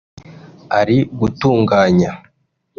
ari 0.79 0.97
gutunganya 1.19 2.11